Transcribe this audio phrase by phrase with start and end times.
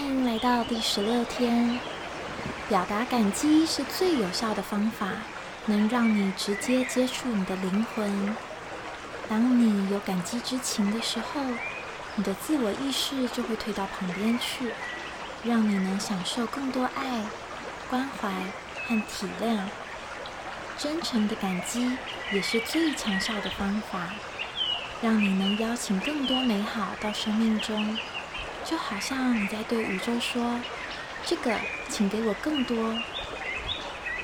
[0.00, 1.78] 欢迎来到第十六天。
[2.70, 5.06] 表达感激是最有效的方法，
[5.66, 8.34] 能让你直接接触你的灵魂。
[9.28, 11.42] 当你有感激之情的时候，
[12.14, 14.72] 你的自我意识就会退到旁边去，
[15.44, 17.20] 让你能享受更多爱、
[17.90, 18.30] 关怀
[18.86, 19.58] 和体谅。
[20.78, 21.98] 真诚的感激
[22.32, 24.14] 也是最强效的方法，
[25.02, 27.98] 让你能邀请更多美好到生命中。
[28.70, 30.60] 就好像你在对宇宙说
[31.26, 32.94] ：“这个，请给我更多。”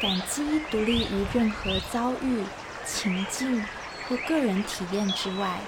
[0.00, 2.42] 感激独立于任何遭遇、
[2.86, 3.62] 情境
[4.08, 5.58] 或个人体验之外。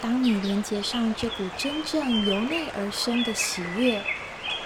[0.00, 4.02] 当你连接上这股真正由内而生的喜悦，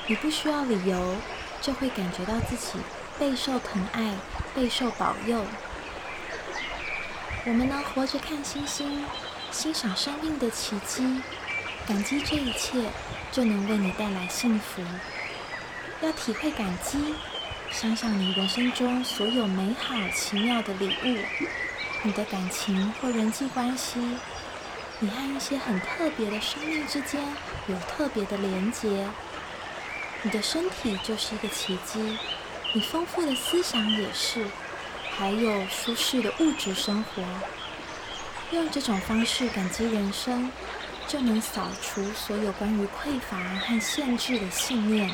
[0.06, 1.16] 你不需要理由，
[1.60, 2.78] 就会感觉到自己
[3.18, 4.14] 备受疼爱、
[4.54, 5.44] 备受保佑。
[7.44, 9.04] 我们能活着看星星，
[9.50, 11.22] 欣赏生命的奇迹。
[11.86, 12.82] 感激这一切，
[13.30, 14.82] 就能为你带来幸福。
[16.02, 17.14] 要体会感激，
[17.70, 21.18] 想想你人生中所有美好奇妙的礼物，
[22.02, 24.00] 你的感情或人际关系，
[24.98, 27.20] 你和一些很特别的生命之间
[27.68, 29.06] 有特别的连结。
[30.22, 32.18] 你的身体就是一个奇迹，
[32.72, 34.44] 你丰富的思想也是，
[35.16, 37.22] 还有舒适的物质生活。
[38.50, 40.50] 用这种方式感激人生。
[41.08, 45.10] 就能扫除所有关于匮乏和限制的信念，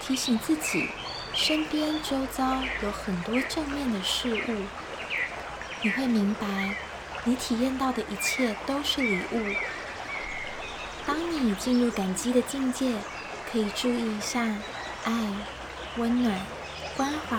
[0.00, 0.88] 提醒自己
[1.32, 4.62] 身边周遭有很多正面的事物。
[5.82, 6.74] 你会明白，
[7.22, 9.54] 你体验到的一切都是礼物。
[11.06, 12.94] 当你进入感激的境界，
[13.50, 14.40] 可以注意一下
[15.04, 15.12] 爱、
[15.96, 16.40] 温暖、
[16.96, 17.36] 关怀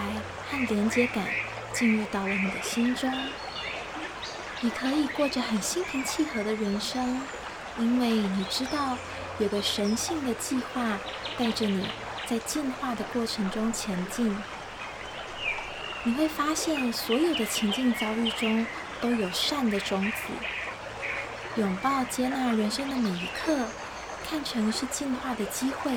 [0.49, 1.25] 和连接感
[1.73, 3.11] 进入到了你的心中。
[4.61, 7.21] 你可以过着很心平气和的人生。
[7.79, 8.97] 因为你知道，
[9.39, 10.99] 有个神性的计划
[11.37, 11.87] 带着你
[12.27, 14.37] 在进化的过程中前进。
[16.03, 18.65] 你会发现，所有的情境遭遇中
[19.01, 20.33] 都有善的种子。
[21.55, 23.67] 拥抱接纳人生的每一刻，
[24.29, 25.91] 看成是进化的机会，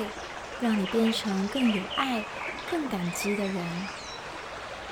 [0.61, 2.23] 让你变成更有爱、
[2.71, 3.87] 更感激的人。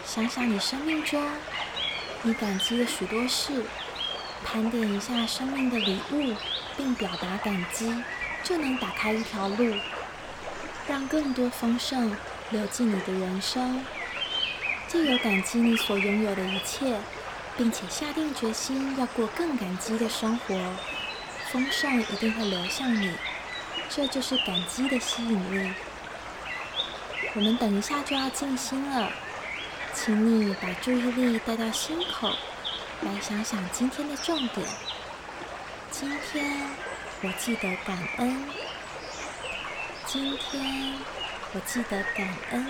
[0.05, 1.21] 想想你生命中，
[2.21, 3.63] 你感激的许多事，
[4.43, 6.35] 盘点一下生命的礼物。
[6.77, 7.93] 并表达感激，
[8.43, 9.75] 就能打开一条路，
[10.87, 12.15] 让更多丰盛
[12.49, 13.85] 流进你的人生。
[14.87, 16.97] 既有感激你所拥有的一切，
[17.57, 20.55] 并且下定决心要过更感激的生活，
[21.51, 23.13] 丰盛一定会流向你。
[23.89, 25.73] 这就是感激的吸引力。
[27.35, 29.11] 我们等一下就要静心了，
[29.93, 32.31] 请你把注意力带到心口，
[33.03, 34.67] 来想想今天的重点。
[35.89, 36.69] 今天
[37.23, 38.45] 我记得感恩。
[40.05, 40.93] 今天
[41.53, 42.67] 我记得感恩。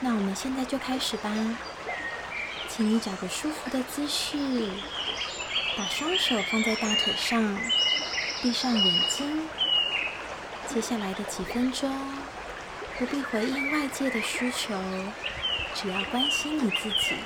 [0.00, 1.30] 那我们现在就开始吧。
[2.68, 4.38] 请你找个舒服的姿势，
[5.76, 7.58] 把双手放在大腿上，
[8.42, 9.48] 闭上眼睛。
[10.66, 11.94] 接下来的几分钟，
[12.98, 14.74] 不必回应外界的需求，
[15.74, 17.16] 只要关心你自己，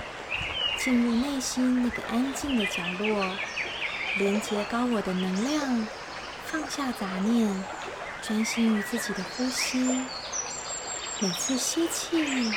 [0.83, 3.37] 进入内心那个安静的角落。
[4.17, 5.87] 连接高我的能量，
[6.47, 7.65] 放下杂念，
[8.23, 10.01] 专心于自己的呼吸。
[11.21, 12.51] 每次吸气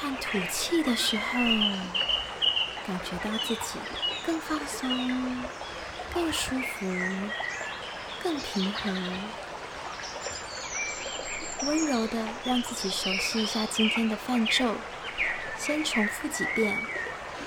[0.00, 1.38] 和吐气的时候，
[2.86, 3.78] 感觉到自己
[4.26, 5.42] 更放松、
[6.12, 6.86] 更舒服、
[8.20, 8.90] 更平和。
[11.62, 14.74] 温柔的让自己熟悉一下今天的泛咒，
[15.60, 16.78] 先重复几遍。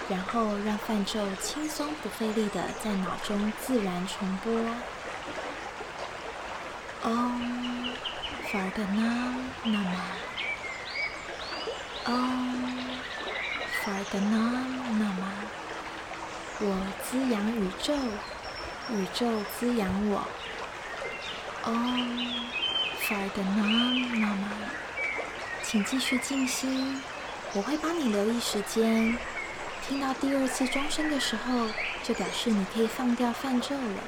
[0.10, 4.54] 然后让泛咒轻松不费力的在脑中自然重播。
[7.04, 7.94] Om
[8.52, 10.02] Fargana Nama。
[12.06, 13.00] Om
[13.82, 14.66] Fargana
[15.00, 15.32] Nama。
[16.60, 17.94] 我滋养宇宙，
[18.90, 20.28] 宇宙滋养我。
[21.64, 22.44] Om
[23.02, 24.54] Fargana Nama。
[25.64, 27.02] 请继续静心，
[27.56, 29.16] 我会帮你留意时间。
[29.88, 31.68] 听到第二次钟声的时候，
[32.04, 34.00] 就表示你可以放掉泛咒了。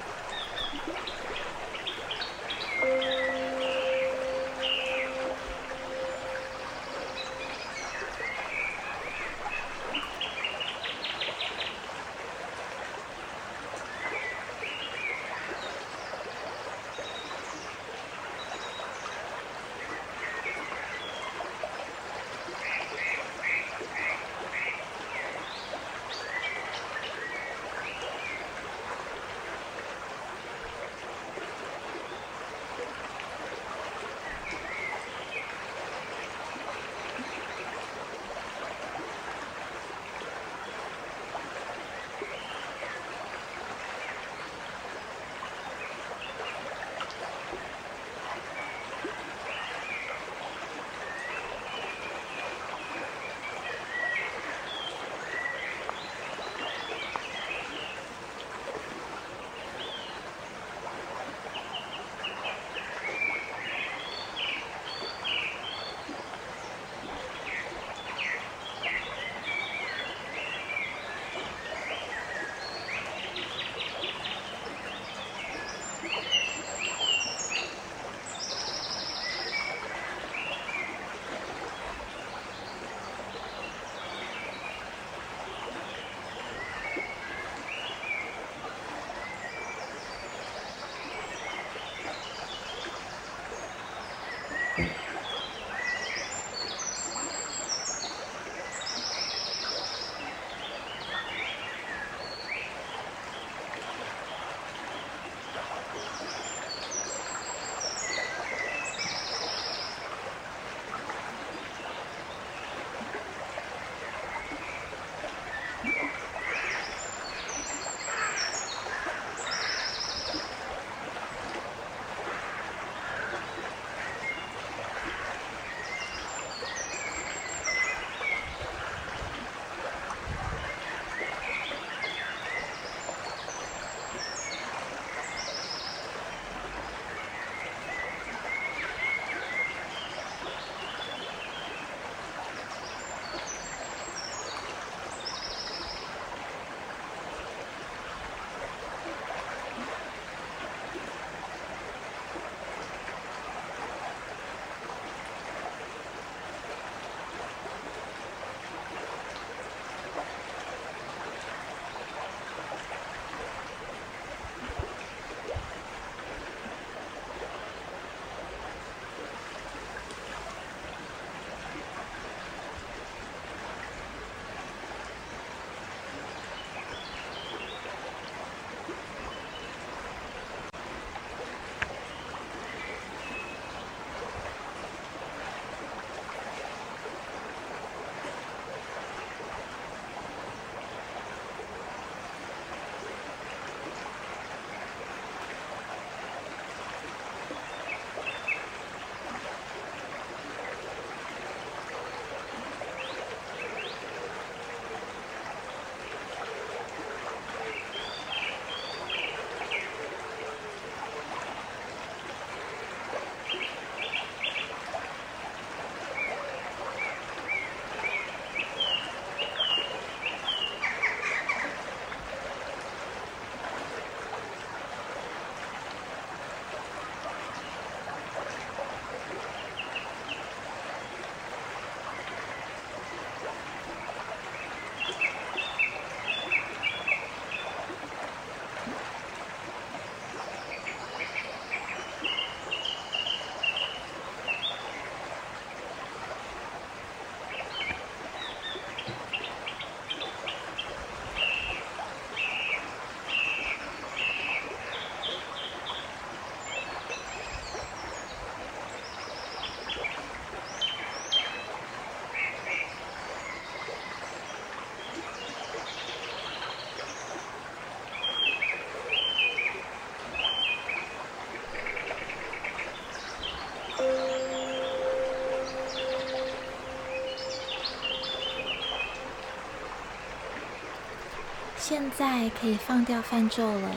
[281.88, 283.92] 现在可以放掉泛咒了，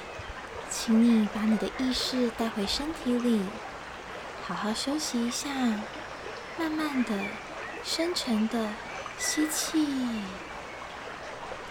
[0.69, 3.41] 请你把你的意识带回身体里，
[4.47, 5.49] 好好休息一下，
[6.59, 7.15] 慢慢的、
[7.83, 8.69] 深沉的
[9.19, 9.89] 吸气、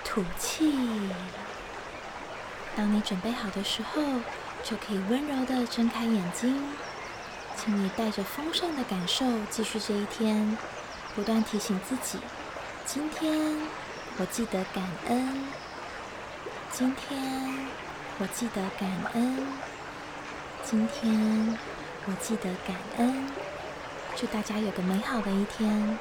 [0.04, 0.74] 吐气。
[2.76, 4.02] 当你准备好的时候，
[4.64, 6.64] 就可以温柔的睁开眼睛。
[7.56, 10.58] 请你带着丰盛的感受继续这一天，
[11.14, 12.18] 不断提醒自己：
[12.88, 13.56] 今天
[14.18, 15.46] 我记得感恩。
[16.72, 17.20] 今天
[18.20, 19.38] 我记得感恩。
[20.64, 21.58] 今天
[22.06, 23.26] 我记得感恩。
[24.16, 25.98] 祝大家有个美好的一天。